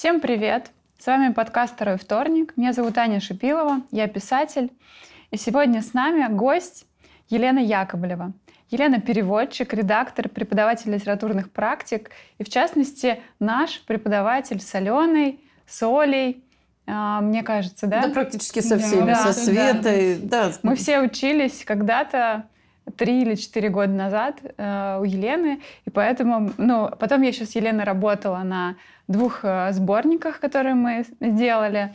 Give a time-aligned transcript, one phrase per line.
[0.00, 0.70] Всем привет!
[0.98, 2.54] С вами подкаст «Второй вторник».
[2.56, 4.72] Меня зовут Аня Шипилова, я писатель.
[5.30, 6.86] И сегодня с нами гость
[7.28, 8.32] Елена Яковлева.
[8.70, 12.08] Елена– переводчик, редактор, преподаватель литературных практик.
[12.38, 16.42] И, в частности, наш преподаватель с Аленой, с Олей,
[16.86, 18.06] а, мне кажется, да?
[18.06, 20.16] Да, практически со всеми, да, со Светой.
[20.16, 20.48] Да.
[20.48, 20.54] да.
[20.62, 22.46] Мы все учились когда-то
[22.96, 27.54] три или четыре года назад э, у Елены, и поэтому, ну, потом я еще с
[27.54, 28.76] Еленой работала на
[29.08, 31.94] двух э, сборниках, которые мы сделали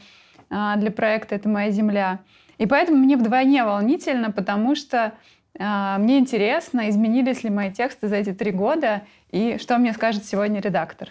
[0.50, 2.20] э, для проекта «Это моя земля».
[2.58, 5.13] И поэтому мне вдвойне волнительно, потому что
[5.58, 10.25] э, мне интересно, изменились ли мои тексты за эти три года, и что мне скажет
[10.25, 11.09] сегодня редактор.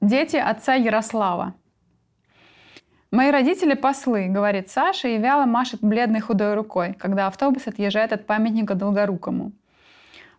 [0.00, 1.54] Дети отца Ярослава.
[3.14, 8.26] «Мои родители– послы»,— говорит Саша и вяло машет бледной худой рукой, когда автобус отъезжает от
[8.26, 9.52] памятника Долгорукому.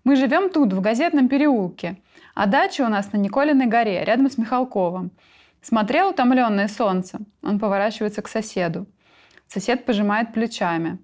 [0.04, 1.96] «Мы живем тут, в газетном переулке,
[2.34, 5.12] а дача у нас на Николиной горе, рядом с Михалковым.
[5.62, 8.88] Смотрел утомленное солнце?» Он поворачивается к соседу.
[9.48, 10.98] Сосед пожимает плечами.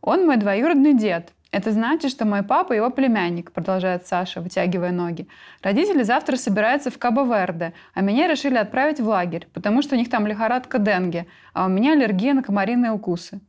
[0.00, 1.30] «Он мой двоюродный дед.
[1.54, 5.28] Это значит, что мой папа его племянник, продолжает Саша, вытягивая ноги.
[5.62, 10.10] Родители завтра собираются в Кабо-Верде, а меня решили отправить в лагерь, потому что у них
[10.10, 13.40] там лихорадка денге, а у меня аллергия на комариные укусы.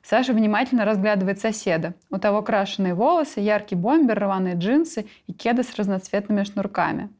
[0.00, 1.94] Саша внимательно разглядывает соседа.
[2.08, 7.10] У того крашеные волосы, яркий бомбер, рваные джинсы и кеды с разноцветными шнурками.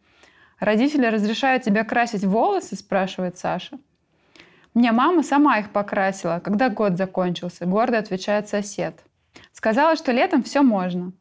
[0.61, 3.81] «Родители разрешают тебе красить волосы?»– спрашивает Саша.
[4.75, 9.03] «Мне мама сама их покрасила, когда год закончился»,– гордо отвечает сосед.
[9.53, 11.13] Сказала, что летом все можно.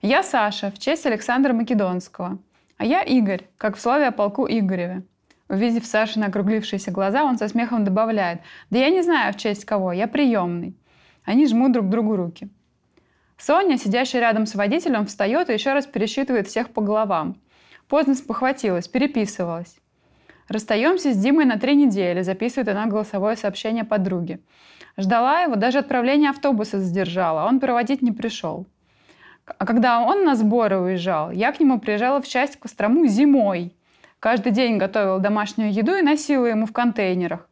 [0.00, 2.38] Я Саша, в честь Александра Македонского.
[2.76, 5.04] А я Игорь, как в слове о полку Игореве.
[5.48, 9.92] Увидев Сашины округлившиеся глаза, он со смехом добавляет, «Да я не знаю, в честь кого,
[9.92, 10.74] я приемный».
[11.24, 12.48] Они жмут друг другу руки.
[13.36, 17.36] Соня, сидящая рядом с водителем, встает и еще раз пересчитывает всех по головам.
[17.86, 19.76] Поздно спохватилась, переписывалась.
[20.48, 24.40] Расстаемся с Димой на три недели, записывает она голосовое сообщение подруге.
[24.96, 28.66] Ждала его, даже отправление автобуса задержала, он проводить не пришел.
[29.46, 33.74] А когда он на сборы уезжал, я к нему приезжала в часть к Кострому зимой.
[34.20, 37.48] Каждый день готовила домашнюю еду и носила ему в контейнерах.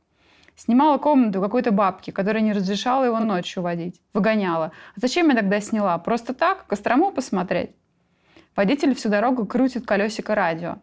[0.55, 4.01] Снимала комнату какой-то бабки, которая не разрешала его ночью водить.
[4.13, 4.73] Выгоняла.
[4.95, 5.97] А зачем я тогда сняла?
[5.99, 6.67] Просто так?
[6.67, 7.71] Кострому посмотреть?
[8.55, 10.77] Водитель всю дорогу крутит колесико радио.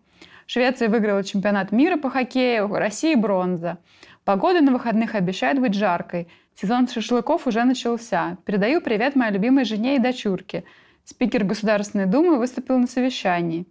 [0.48, 3.78] Швеция выиграла чемпионат мира по хоккею, России бронза.
[4.26, 6.28] Погода на выходных обещает быть жаркой.
[6.60, 8.38] Сезон шашлыков уже начался.
[8.44, 10.64] Передаю привет моей любимой жене и дочурке.
[11.04, 13.68] Спикер Государственной Думы выступил на совещании.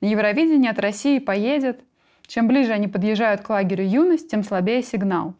[0.00, 1.80] На Евровидении от России поедет.
[2.26, 5.34] Чем ближе они подъезжают к лагерю юность, тем слабее сигнал.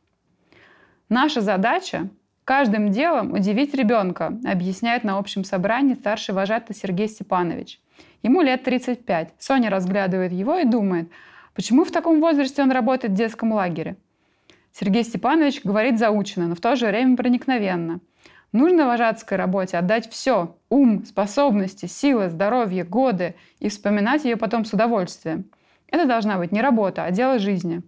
[1.09, 2.11] Наша задача–
[2.45, 7.81] каждым делом удивить ребенка, объясняет на общем собрании старший вожатый Сергей Степанович.
[8.23, 9.33] Ему лет 35.
[9.39, 11.09] Соня разглядывает его и думает,
[11.55, 13.97] почему в таком возрасте он работает в детском лагере–
[14.73, 18.01] Сергей Степанович говорит заучено, но в то же время проникновенно.
[18.53, 24.73] Нужно вожатской работе отдать все– ум, способности, силы, здоровье, годы– и вспоминать ее потом с
[24.73, 25.45] удовольствием.
[25.87, 27.83] Это должна быть не работа, а дело жизни.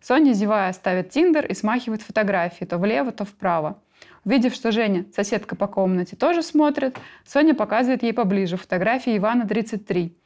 [0.00, 3.82] Соня, зевая, ставит тиндер и смахивает фотографии то влево, то вправо.
[4.24, 10.16] Увидев, что Женя, соседка по комнате, тоже смотрит, Соня показывает ей поближе фотографии Ивана 33.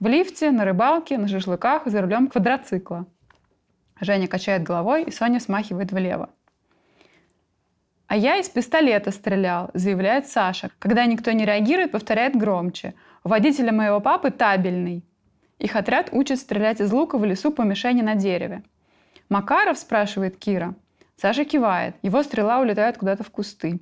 [0.00, 3.06] В лифте, на рыбалке, на шашлыках, за рулем квадроцикла.
[4.02, 6.28] Женя качает головой, и Соня смахивает влево.
[8.08, 10.70] «А я из пистолета стрелял»,— заявляет Саша.
[10.80, 12.94] Когда никто не реагирует, повторяет громче.
[13.22, 15.04] «У водителя моего папы табельный».
[15.60, 18.64] Их отряд учит стрелять из лука в лесу по мишени на дереве.
[19.28, 20.74] «Макаров?»– спрашивает Кира.
[21.16, 21.94] Саша кивает.
[22.02, 23.78] Его стрела улетает куда-то в кусты.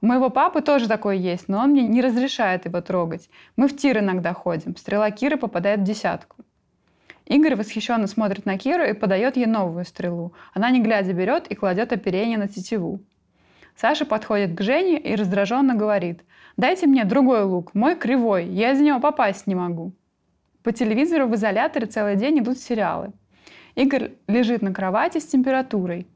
[0.00, 3.28] У моего папы тоже такое есть, но он мне не разрешает его трогать.
[3.56, 4.74] Мы в тир иногда ходим.
[4.76, 6.45] Стрела Киры попадает в десятку.
[7.26, 10.32] Игорь восхищенно смотрит на Киру и подает ей новую стрелу.
[10.54, 13.00] Она, не глядя, берет и кладет оперение на тетиву.
[13.74, 16.22] Саша подходит к Жене и раздраженно говорит,
[16.56, 19.92] «Дайте мне другой лук, мой кривой, я из него попасть не могу».
[20.62, 23.12] По телевизору в изоляторе целый день идут сериалы.
[23.74, 26.06] Игорь лежит на кровати с температурой.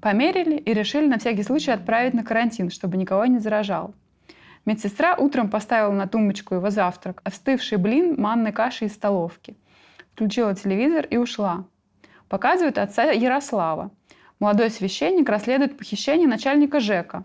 [0.00, 3.94] Померили и решили на всякий случай отправить на карантин, чтобы никого не заражал.
[4.66, 9.56] Медсестра утром поставила на тумбочку его завтрак, остывший блин манной каши из столовки–
[10.18, 11.64] включила телевизор и ушла.
[12.28, 13.92] Показывают отца Ярослава.
[14.40, 17.24] Молодой священник расследует похищение начальника ЖЭКа.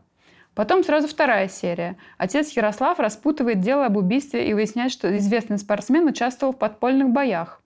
[0.53, 1.97] Потом сразу вторая серия.
[2.19, 7.63] Отец Ярослав распутывает дело об убийстве и выясняет, что известный спортсмен участвовал в подпольных боях.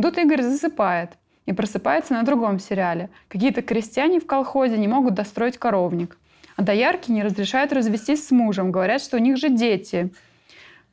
[0.00, 1.10] тут Игорь засыпает
[1.44, 3.10] и просыпается на другом сериале.
[3.26, 6.16] Какие-то крестьяне в колхозе не могут достроить коровник.
[6.54, 10.12] А доярки не разрешают развестись с мужем, говорят, что у них же дети.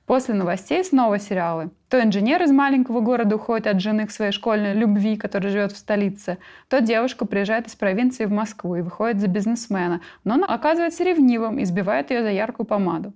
[0.10, 1.70] После новостей снова сериалы.
[1.88, 5.78] То инженер из маленького города уходит от жены к своей школьной любви, которая живет в
[5.78, 11.04] столице, то девушка приезжает из провинции в Москву и выходит за бизнесмена, но он оказывается
[11.04, 13.14] ревнивым и сбивает ее за яркую помаду.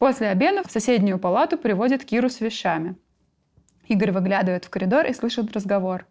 [0.00, 2.96] После обеда в соседнюю палату приводят Киру с вещами.
[3.86, 6.06] Игорь выглядывает в коридор и слышит разговор.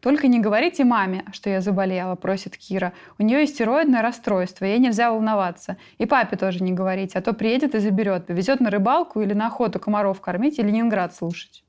[0.00, 2.92] «Только не говорите маме, что я заболела»,— просит Кира.
[3.18, 5.76] «У нее истероидное расстройство, ей нельзя волноваться.
[5.98, 9.48] И папе тоже не говорите, а то приедет и заберет, повезет на рыбалку или на
[9.48, 11.64] охоту комаров кормить и Ленинград слушать».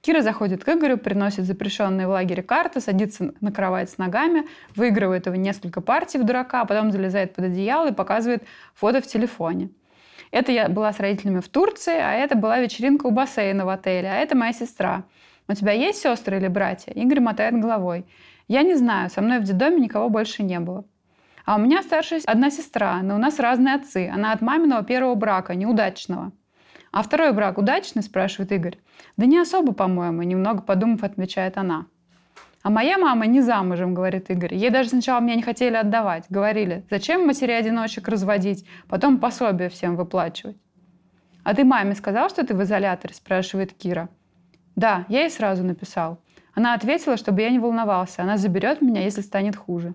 [0.00, 4.44] Кира заходит к Игорю, приносит запрещенные в лагере карты, садится на кровать с ногами,
[4.76, 9.06] выигрывает его несколько партий в дурака, а потом залезает под одеяло и показывает фото в
[9.08, 9.70] телефоне.
[10.30, 14.08] Это я была с родителями в Турции, а это была вечеринка у бассейна в отеле,
[14.08, 15.04] а это моя сестра.
[15.48, 16.92] У тебя есть сестры или братья?
[16.92, 18.04] Игорь мотает головой.
[18.48, 20.84] Я не знаю, со мной в детдоме никого больше не было.
[21.44, 24.10] А у меня старшая одна сестра, но у нас разные отцы.
[24.12, 26.32] Она от маминого первого брака, неудачного.
[26.90, 28.78] А второй брак удачный, спрашивает Игорь.
[29.16, 31.86] Да не особо, по-моему, немного подумав, отвечает она.
[32.62, 34.54] А моя мама не замужем, говорит Игорь.
[34.54, 36.24] Ей даже сначала меня не хотели отдавать.
[36.28, 40.56] Говорили, зачем матерей-одиночек разводить, потом пособие всем выплачивать.
[41.44, 44.08] А ты маме сказал, что ты в изоляторе, спрашивает Кира.
[44.76, 46.20] Да, я ей сразу написал.
[46.54, 48.22] Она ответила, чтобы я не волновался.
[48.22, 49.94] Она заберет меня, если станет хуже.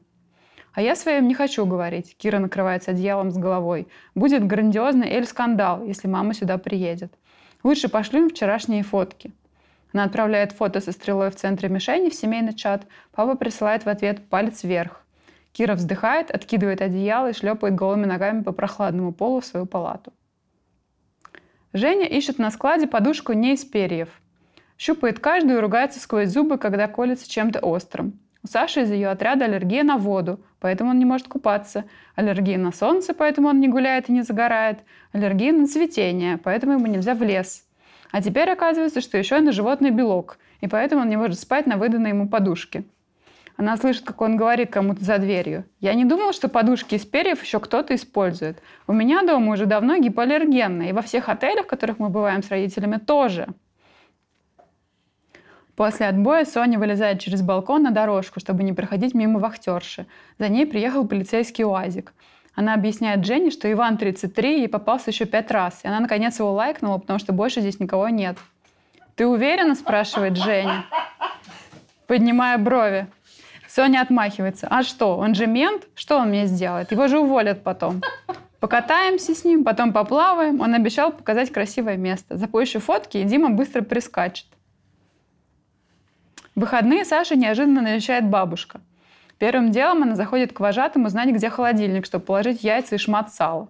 [0.73, 2.15] А я своим не хочу говорить.
[2.17, 3.87] Кира накрывается одеялом с головой.
[4.15, 7.13] Будет грандиозный эль-скандал, если мама сюда приедет.
[7.63, 9.31] Лучше пошлю им вчерашние фотки.
[9.93, 12.87] Она отправляет фото со стрелой в центре мишени в семейный чат.
[13.11, 15.03] Папа присылает в ответ палец вверх.
[15.51, 20.13] Кира вздыхает, откидывает одеяло и шлепает голыми ногами по прохладному полу в свою палату.
[21.73, 24.20] Женя ищет на складе подушку не из перьев.
[24.81, 28.19] Щупает каждую и ругается сквозь зубы, когда колется чем-то острым.
[28.41, 31.85] У Саши из ее отряда аллергия на воду, поэтому он не может купаться.
[32.15, 34.79] Аллергия на солнце, поэтому он не гуляет и не загорает.
[35.13, 37.63] Аллергия на цветение, поэтому ему нельзя в лес.
[38.09, 41.67] А теперь оказывается, что еще и на животный белок, и поэтому он не может спать
[41.67, 42.83] на выданной ему подушке.
[43.57, 45.65] Она слышит, как он говорит кому-то за дверью.
[45.79, 48.63] «Я не думал, что подушки из перьев еще кто-то использует.
[48.87, 52.49] У меня дома уже давно гипоаллергенные, и во всех отелях, в которых мы бываем с
[52.49, 53.49] родителями, тоже».
[55.81, 60.05] После отбоя Соня вылезает через балкон на дорожку, чтобы не проходить мимо вахтерши.
[60.37, 62.13] За ней приехал полицейский УАЗик.
[62.53, 66.51] Она объясняет Жене, что Иван 33 ей попался еще пять раз, и она наконец его
[66.51, 68.37] лайкнула, потому что больше здесь никого нет.
[69.15, 70.85] «Ты уверена?»– спрашивает Женя,
[72.05, 73.07] поднимая брови.
[73.67, 74.67] Соня отмахивается.
[74.69, 75.87] «А что, он же мент?
[75.95, 76.91] Что он мне сделает?
[76.91, 78.03] Его же уволят потом».
[78.59, 80.61] Покатаемся с ним, потом поплаваем.
[80.61, 82.37] Он обещал показать красивое место.
[82.37, 84.45] Запущу фотки, и Дима быстро прискачет.
[86.55, 88.81] В выходные Саша неожиданно навещает бабушка.
[89.37, 93.69] Первым делом она заходит к вожатому узнать, где холодильник, чтобы положить яйца и шмат сала.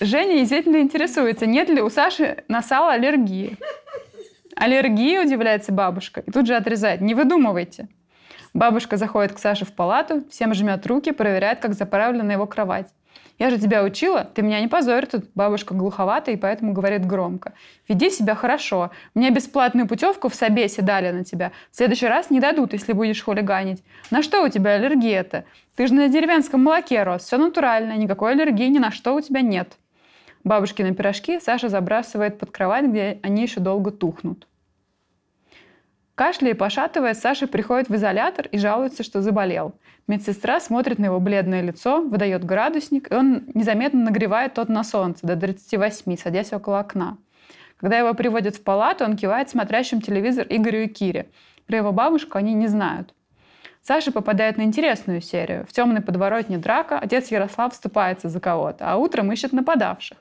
[0.00, 3.58] Женя действительно интересуется, нет ли у Саши на сало аллергии.
[4.56, 7.00] Аллергия, удивляется бабушка, и тут же отрезает.
[7.00, 7.88] Не выдумывайте.
[8.54, 12.88] Бабушка заходит к Саше в палату, всем жмет руки, проверяет, как заправлена его кровать.
[13.38, 15.26] Я же тебя учила, ты меня не позорь тут.
[15.34, 17.52] Бабушка глуховата и поэтому говорит громко.
[17.88, 18.90] Веди себя хорошо.
[19.14, 21.52] Мне бесплатную путевку в Собесе дали на тебя.
[21.70, 23.82] В следующий раз не дадут, если будешь хулиганить.
[24.10, 25.44] На что у тебя аллергия-то?
[25.76, 27.22] Ты же на деревенском молоке рос.
[27.22, 27.96] Все натурально.
[27.96, 29.76] Никакой аллергии ни на что у тебя нет.
[30.42, 34.48] Бабушкины пирожки Саша забрасывает под кровать, где они еще долго тухнут.
[36.18, 39.76] Кашляя и пошатываясь, Саша приходит в изолятор и жалуется, что заболел.
[40.08, 45.24] Медсестра смотрит на его бледное лицо, выдает градусник, и он незаметно нагревает тот на солнце
[45.24, 47.18] до 38, садясь около окна.
[47.76, 51.28] Когда его приводят в палату, он кивает смотрящим телевизор Игорю и Кире.
[51.68, 53.14] Про его бабушку они не знают.
[53.82, 55.66] Саша попадает на интересную серию.
[55.68, 60.18] В темной подворотне драка, отец Ярослав вступается за кого-то, а утром ищет нападавших.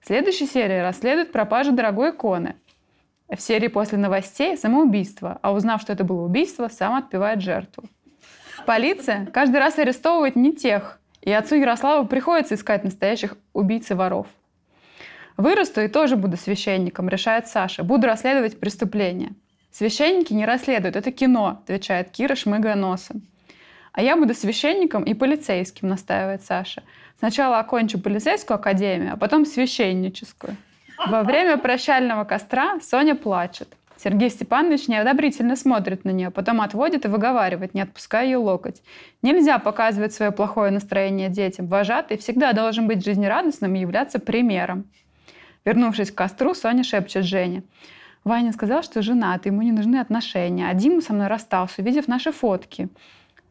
[0.00, 2.56] В следующей серии расследует пропажу дорогой иконы–
[3.36, 7.84] в серии после новостей самоубийство, а узнав, что это было убийство, сам отпевает жертву.
[8.66, 14.26] Полиция каждый раз арестовывает не тех, и отцу Ярославу приходится искать настоящих убийц и воров.
[15.36, 17.82] Вырасту и тоже буду священником, решает Саша.
[17.82, 19.32] Буду расследовать преступления.
[19.72, 23.22] Священники не расследуют, это кино, отвечает Кира, шмыгая носом.
[23.92, 26.82] А я буду священником и полицейским, настаивает Саша.
[27.18, 30.56] Сначала окончу полицейскую академию, а потом священническую.
[31.06, 33.68] Во время прощального костра Соня плачет.
[33.96, 38.82] Сергей Степанович неодобрительно смотрит на нее, потом отводит и выговаривает, не отпуская ее локоть.
[39.22, 41.66] Нельзя показывать свое плохое настроение детям.
[41.66, 44.84] Вожатый всегда должен быть жизнерадостным и являться примером.
[45.64, 47.62] Вернувшись к костру, Соня шепчет Жене.
[48.24, 52.32] Ваня сказал, что женат, ему не нужны отношения, а Дима со мной расстался, увидев наши
[52.32, 52.88] фотки.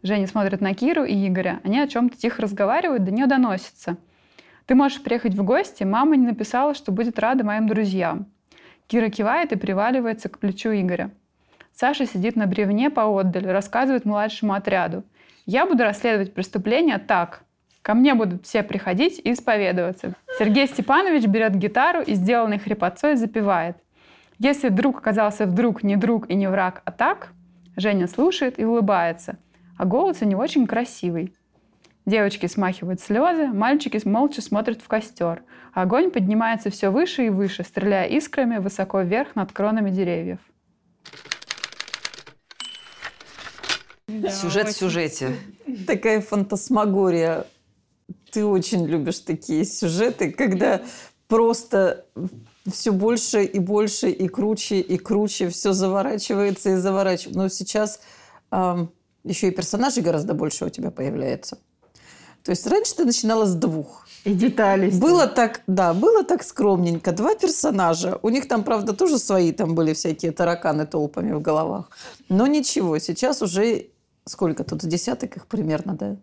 [0.03, 1.59] Женя смотрит на Киру и Игоря.
[1.63, 3.97] Они о чем-то тихо разговаривают, до нее доносится–
[4.69, 8.27] Ты можешь приехать в гости, мама не написала, что будет рада моим друзьям.
[8.85, 11.09] Кира кивает и приваливается к плечу Игоря.
[11.73, 15.03] Саша сидит на бревне поотдаль, рассказывает младшему отряду.
[15.47, 17.41] Я буду расследовать преступление так.
[17.81, 20.13] Ко мне будут все приходить и исповедоваться.
[20.37, 23.75] Сергей Степанович берет гитару и сделанный хрипотцой запевает.
[24.37, 27.29] Если друг оказался вдруг не друг и не враг, а так,
[27.75, 29.39] Женя слушает и улыбается.
[29.79, 31.33] А голос у него очень красивый.
[32.09, 35.43] Девочки смахивают слезы, мальчики молча смотрят в костер.
[35.73, 40.39] Огонь поднимается все выше и выше, стреляя искрами высоко вверх над кронами деревьев.
[44.07, 44.73] Да, Сюжет очень...
[44.73, 45.35] в сюжете.
[45.85, 47.45] Такая фантасмагория.
[48.31, 50.81] Ты очень любишь такие сюжеты, когда
[51.27, 52.07] просто
[52.65, 57.39] все больше и больше и круче и круче все заворачивается и заворачивается.
[57.39, 58.01] Но сейчас
[58.49, 58.91] эм,
[59.23, 61.59] еще и персонажей гораздо больше у тебя появляется.
[62.43, 64.05] То есть раньше ты начинала с двух.
[64.25, 64.89] И детали.
[64.89, 67.11] Было так, да, было так скромненько.
[67.11, 68.19] Два персонажа.
[68.21, 71.89] У них там, правда, тоже свои там были всякие тараканы толпами в головах.
[72.27, 73.87] Но ничего, сейчас уже
[74.25, 76.17] сколько тут, десяток их примерно, да?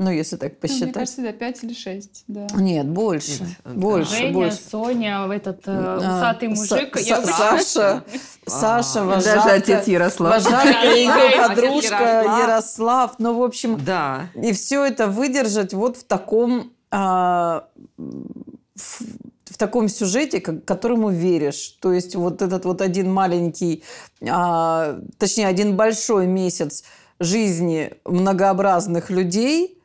[0.00, 0.80] Ну, если так посчитать.
[0.80, 2.46] Ну, мне кажется, да, пять или шесть, да.
[2.54, 3.42] Нет, больше.
[3.42, 4.58] Нет, больше, Женя, больше.
[4.70, 6.96] Соня, этот э, а, усатый мужик.
[6.96, 8.04] С, я Саша,
[8.46, 9.34] Саша, вожатка.
[9.34, 10.42] Даже отец Ярослав.
[10.42, 13.16] Вожатка, ее подружка Ярослав.
[13.18, 14.30] Ну, в общем, да.
[14.34, 16.72] и все это выдержать вот в таком...
[16.90, 17.66] А,
[17.98, 19.02] в,
[19.50, 21.76] в таком сюжете, к которому веришь.
[21.82, 23.84] То есть вот этот вот один маленький,
[24.26, 26.84] а, точнее, один большой месяц
[27.18, 29.76] жизни многообразных людей–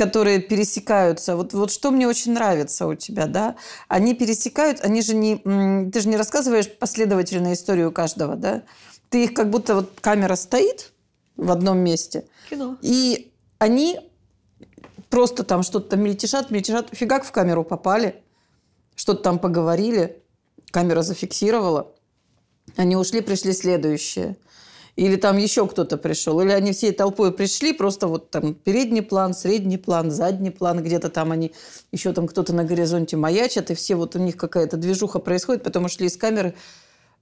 [0.00, 1.36] которые пересекаются.
[1.36, 3.56] Вот, вот что мне очень нравится у тебя, да?
[3.86, 5.36] Они пересекают, они же не...
[5.90, 8.62] Ты же не рассказываешь последовательную историю каждого, да?
[9.10, 10.92] Ты их как будто вот камера стоит
[11.36, 12.24] в одном месте.
[12.48, 12.78] Кино.
[12.80, 14.00] И они
[15.10, 18.22] просто там что-то мельтешат, мельтешат, фигак в камеру попали,
[18.94, 20.22] что-то там поговорили,
[20.70, 21.92] камера зафиксировала,
[22.76, 24.38] они ушли, пришли следующие–
[24.96, 29.34] или там еще кто-то пришел, или они всей толпой пришли, просто вот там передний план,
[29.34, 31.52] средний план, задний план, где-то там они,
[31.92, 35.84] еще там кто-то на горизонте маячат, и все вот у них какая-то движуха происходит, потом
[35.84, 36.54] ушли из камеры,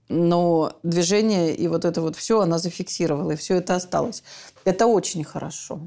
[0.08, 4.22] но движение и вот это вот все она зафиксировала, и все это осталось.
[4.64, 5.80] Это очень хорошо.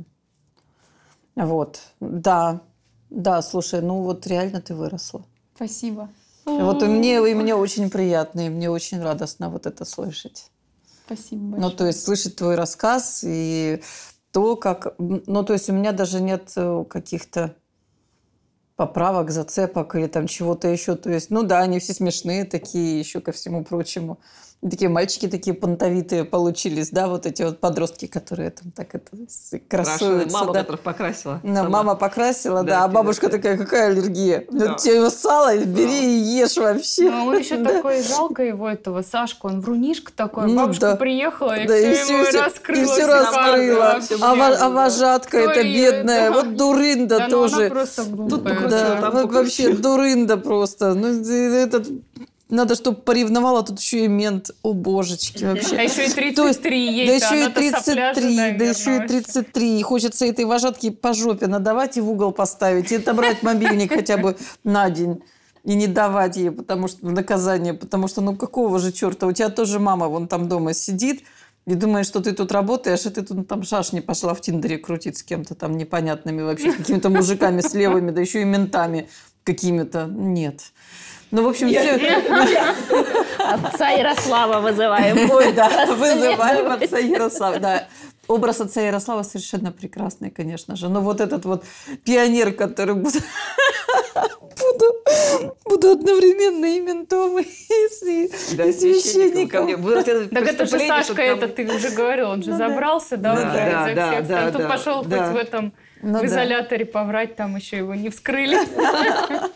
[1.36, 2.62] Вот, да,
[3.10, 5.26] да, слушай, ну вот реально ты выросла.
[5.56, 6.10] Спасибо.
[6.46, 10.50] Вот и мне, и мне очень приятно, и мне очень радостно вот это слышать.
[11.14, 11.72] Спасибо большое.
[11.72, 13.82] Ну, то есть слышать твой рассказ и
[14.32, 14.96] то, как...
[14.98, 17.56] Ну, то есть у меня даже нет э, каких-то
[18.78, 20.96] поправок, зацепок или там чего-то еще.
[20.96, 24.20] То есть, ну да, они все смешные такие, еще ко всему прочему
[24.70, 29.12] такие мальчики такие понтовитые получились, да, вот эти вот подростки, которые там так это
[29.68, 30.38] красуются.
[30.38, 30.60] Мама, да.
[30.60, 31.42] которая покрасила.
[31.44, 33.38] Да, мама покрасила, да, да а бабушка да.
[33.38, 34.46] такая, какая аллергия?
[34.52, 34.70] Да.
[34.70, 36.06] Ну, тебе его сало, бери да.
[36.06, 37.10] и ешь вообще.
[37.10, 37.74] Ну, он еще да.
[37.74, 40.96] такой, жалко его этого, Сашку, он врунишка такой, ну, бабушка да.
[40.96, 42.82] приехала и, да, все, и все ему все, раскрыла.
[42.82, 44.00] И все раскрыла.
[44.22, 46.36] А, а вожатка эта бедная, да.
[46.36, 47.56] вот дурында да, тоже.
[47.56, 48.70] Ну, она просто глупая.
[48.70, 50.94] да, вообще дурында просто.
[50.94, 51.88] Ну, этот
[52.52, 54.52] надо, чтобы поревновала, тут еще и мент.
[54.62, 55.78] О, божечки, вообще.
[55.78, 59.80] А еще и 33 ей Да еще и 33, да еще и 33.
[59.80, 64.18] И хочется этой вожатке по жопе надавать и в угол поставить, и отобрать мобильник хотя
[64.18, 65.24] бы на день.
[65.64, 69.28] И не давать ей, потому что наказание, потому что ну какого же черта?
[69.28, 71.24] У тебя тоже мама вон там дома сидит,
[71.68, 75.20] и думаешь, что ты тут работаешь, а ты тут там шашни пошла в Тиндере крутить
[75.20, 79.08] с кем-то там непонятными вообще, какими-то мужиками с левыми, да еще и ментами
[79.44, 80.08] какими-то.
[80.08, 80.72] Нет.
[81.32, 81.94] Ну, в общем, все...
[83.40, 85.30] Отца Ярослава вызываем.
[85.32, 87.88] Ой, да, вызываем отца Ярослава, да.
[88.28, 90.90] Образ отца Ярослава совершенно прекрасный, конечно же.
[90.90, 91.64] Но вот этот вот
[92.06, 93.20] пионер, который буду,
[94.14, 94.86] буду,
[95.66, 99.68] буду одновременно и ментом, и, и, да, и священником.
[100.30, 103.94] Так это же Сашка, это ты уже говорил, он же ну забрался, да, да, да,
[103.94, 106.92] да, да, Он тут пошел хоть в этом ну, в изоляторе да.
[106.92, 108.58] поврать, там еще его не вскрыли.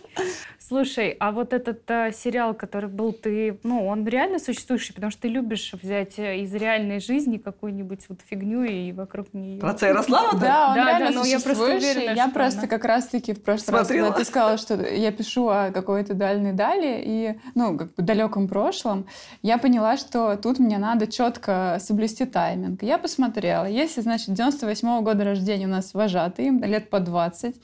[0.67, 5.21] Слушай, а вот этот а, сериал, который был, ты, ну, он реально существующий, потому что
[5.23, 9.59] ты любишь взять э, из реальной жизни какую-нибудь вот фигню и вокруг нее.
[9.59, 10.39] Про Ярослава?
[10.39, 12.67] Да, он да, реально да, но я просто уверена, Я просто она...
[12.67, 14.07] как раз-таки в прошлый Смотрела.
[14.07, 18.01] раз, когда ты сказала, что я пишу о какой-то дальней дали и, ну, как бы
[18.01, 19.05] далеком прошлом,
[19.43, 22.81] я поняла, что тут мне надо четко соблюсти тайминг.
[22.81, 25.93] Я посмотрела, если, значит, 98 -го года рождения у нас
[26.35, 27.55] вожатый, лет по 20,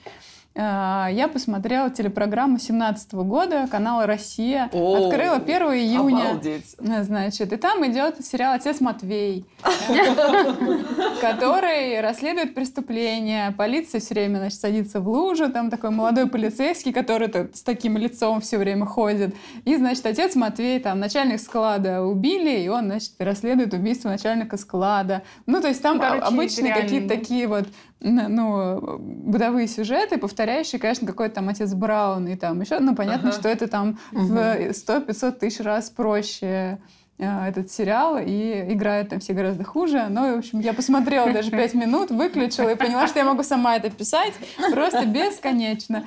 [0.54, 4.70] а, я посмотрела телепрограмму 17 года канала «Россия».
[4.74, 6.32] О, Открыла 1 июня.
[6.32, 6.76] Обалдеть.
[6.78, 9.46] Значит, и там идет сериал «Отец Матвей»,
[11.22, 13.56] который расследует преступления.
[13.58, 18.42] Полиция все время, значит, садится в лужу, там такой молодой полицейский, который с таким лицом
[18.42, 19.34] все время ходит.
[19.64, 25.24] И, значит, отец Матвей, там, начальник склада убили, и он, значит, расследует убийство начальника склада.
[25.46, 27.68] Ну, то есть там Короче, обычные какие-то такие вот
[28.02, 33.40] ну, бытовые сюжеты, повторяющие, конечно, какой-то там отец Браун и там еще, ну, понятно, Ага.
[33.40, 36.80] что это там в 100-500 тысяч раз проще
[37.20, 40.08] э, этот сериал, и играют там все гораздо хуже.
[40.10, 43.76] Но, в общем, я посмотрела даже пять минут, выключила и поняла, что я могу сама
[43.76, 44.34] это писать
[44.72, 46.04] просто бесконечно.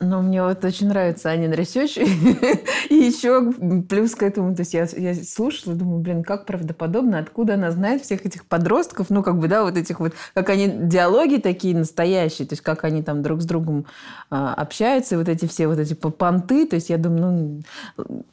[0.00, 1.96] Но мне вот очень нравится Анин research.
[2.88, 3.52] И еще
[3.88, 8.02] плюс к этому, то есть я, я слушала, думаю, блин, как правдоподобно, откуда она знает
[8.02, 12.46] всех этих подростков, ну, как бы, да, вот этих вот, как они, диалоги такие настоящие,
[12.46, 13.86] то есть как они там друг с другом
[14.30, 17.62] а, общаются, вот эти все вот эти понты, то есть я думаю,
[17.96, 18.24] ну,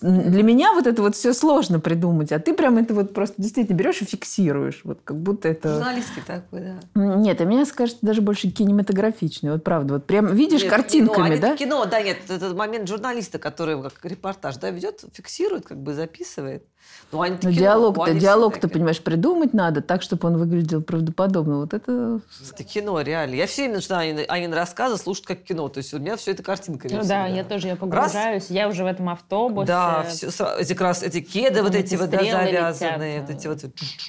[0.00, 3.76] для меня вот это вот все сложно придумать, а ты прям это вот просто действительно
[3.76, 5.74] берешь и фиксируешь, вот как будто это...
[5.74, 6.74] Журналистский такой, да.
[6.94, 9.52] Нет, а мне кажется, даже больше кинематографичный.
[9.52, 11.56] Вот правда, вот прям видишь Нет, картинками, кино, они да?
[11.56, 16.64] Кино, да, нет, этот момент журналиста, который как репортаж, да, ведет, фиксирует, как бы записывает.
[17.12, 21.58] Ну, они Но кино, диалог-то, они диалог-то, понимаешь, придумать надо так, чтобы он выглядел правдоподобно.
[21.58, 21.84] Вот это...
[21.86, 22.20] кино.
[22.52, 23.34] Это кино, реально.
[23.34, 25.68] Я все время начинаю Анин, рассказы слушать как кино.
[25.68, 26.92] То есть у меня все это картинками.
[26.92, 27.24] Ну всегда.
[27.24, 28.46] да, я тоже я погружаюсь.
[28.50, 29.68] Я уже в этом автобусе.
[29.68, 29.73] Да,
[30.08, 33.30] все, сра- эти, как раз, эти кеды вот Эти эти вот да, завязанные, летят, вот
[33.30, 33.60] эти вот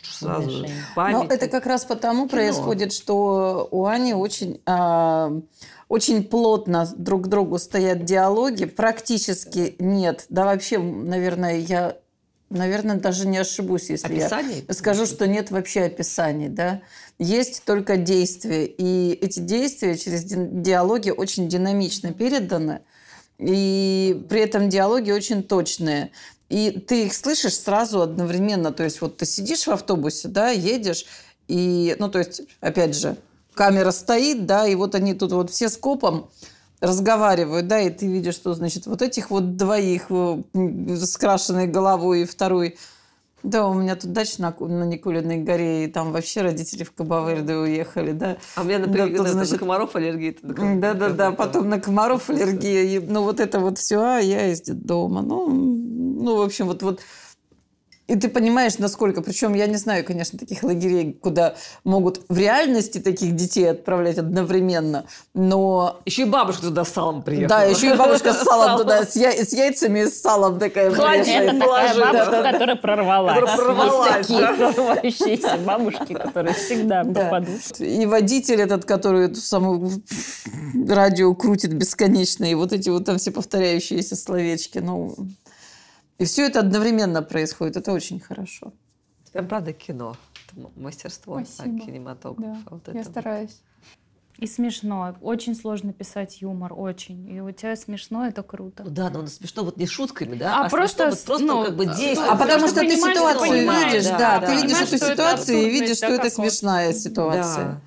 [0.09, 1.29] сразу память.
[1.29, 2.29] Но это как раз потому Кино.
[2.29, 5.31] происходит, что у Ани очень, а,
[5.89, 10.25] очень плотно друг к другу стоят диалоги, практически нет.
[10.29, 11.97] Да вообще, наверное, я,
[12.49, 14.63] наверное, даже не ошибусь, если я Описание?
[14.71, 16.81] скажу, что нет вообще описаний, да.
[17.19, 22.81] Есть только действия, и эти действия через ди- диалоги очень динамично переданы,
[23.37, 26.11] и при этом диалоги очень точные.
[26.49, 28.71] И ты их слышишь сразу одновременно.
[28.71, 31.05] То есть вот ты сидишь в автобусе, да, едешь,
[31.47, 33.17] и, ну, то есть, опять же,
[33.53, 36.29] камера стоит, да, и вот они тут вот все скопом
[36.81, 42.21] разговаривают, да, и ты видишь, что, значит, вот этих вот двоих э, с крашенной головой
[42.21, 42.77] и второй
[43.45, 47.55] да, у меня тут дача на, на Никулиной горе, и там вообще родители в Кабаверде
[47.55, 48.37] уехали, да.
[48.55, 50.35] А у меня, Да, например, тут, на- значит, на комаров аллергия.
[50.41, 55.21] Да-да-да, потом на комаров аллергия, и, ну вот это вот все, а я из дома.
[55.21, 57.01] Ну, ну, в общем, вот, вот
[58.07, 62.99] и ты понимаешь, насколько, причем я не знаю, конечно, таких лагерей, куда могут в реальности
[62.99, 67.49] таких детей отправлять одновременно, но Еще и бабушка туда с салом приехала.
[67.61, 70.91] да, еще и бабушка с салом туда, с, я- с яйцами и с салом такая.
[70.91, 71.27] приезжает.
[71.53, 73.55] Это такая бабушка, которая прорвалась.
[73.55, 77.23] Прорвалась, Есть такие прорывающиеся бабушки, которые всегда Да.
[77.25, 77.79] попадут.
[77.79, 79.91] И водитель этот, который эту самую
[80.87, 85.15] радио крутит бесконечно, и вот эти вот там все повторяющиеся словечки, ну...
[86.17, 87.77] И все это одновременно происходит.
[87.77, 88.73] Это очень хорошо.
[89.33, 90.15] Прям правда кино.
[90.53, 91.79] Это мастерство так, Спасибо.
[91.85, 92.59] кинематографа.
[92.65, 93.11] Да, Вот я это вот.
[93.11, 93.61] стараюсь.
[94.37, 95.15] И смешно.
[95.21, 97.29] Очень сложно писать юмор, очень.
[97.29, 98.83] И у тебя смешно, это круто.
[98.83, 101.45] Ну Да, но он смешно вот не шутками, да, А смешно просто вот с- просто
[101.45, 102.29] ну, как бы а действие.
[102.29, 104.47] А потому что ты что ситуацию понимаешь, видишь, да, да, да.
[104.47, 107.65] ты видишь Понимаешь, эту ситуацию и видишь, что это смешная ситуация.
[107.65, 107.81] Да.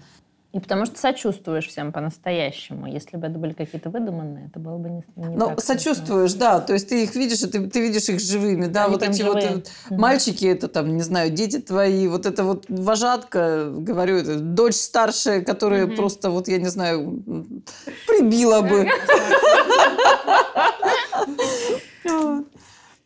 [0.52, 2.86] И потому что сочувствуешь всем по-настоящему.
[2.86, 6.60] Если бы это были какие-то выдуманные, это было бы не, не Ну, сочувствуешь, да.
[6.60, 8.86] То есть ты их видишь, и ты, ты видишь их живыми, да.
[8.86, 9.62] Они вот эти вот живые.
[9.90, 14.76] э, мальчики, это там, не знаю, дети твои, вот это вот вожатка, говорю, это дочь
[14.76, 17.22] старшая, которая просто, вот я не знаю,
[18.06, 18.88] прибила бы.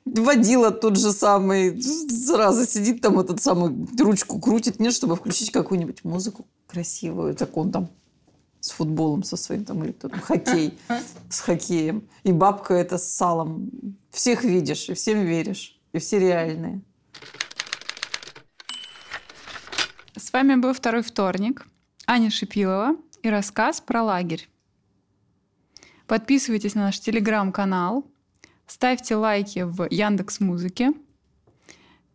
[0.04, 6.02] Водила тот же самый, сразу сидит там этот самый, ручку крутит, нет, чтобы включить какую-нибудь
[6.04, 7.88] музыку красивую, так он там
[8.60, 10.78] с футболом со своим там, или кто там, хоккей,
[11.28, 12.08] с хоккеем.
[12.24, 13.70] И бабка это с салом.
[14.10, 16.80] Всех видишь, и всем веришь, и все реальные.
[20.16, 21.66] С вами был второй вторник.
[22.06, 24.48] Аня Шипилова и рассказ про лагерь.
[26.06, 28.04] Подписывайтесь на наш телеграм-канал,
[28.72, 30.94] ставьте лайки в Яндекс Музыке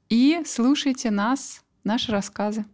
[0.09, 2.65] и слушайте нас, наши рассказы.